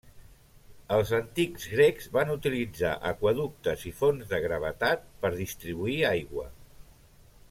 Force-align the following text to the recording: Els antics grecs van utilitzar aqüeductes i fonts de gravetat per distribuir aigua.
Els 0.95 1.09
antics 1.17 1.65
grecs 1.73 2.07
van 2.15 2.31
utilitzar 2.37 2.93
aqüeductes 3.11 3.85
i 3.93 3.95
fonts 4.01 4.33
de 4.33 4.41
gravetat 4.47 5.05
per 5.27 5.33
distribuir 5.37 5.99
aigua. 6.15 6.49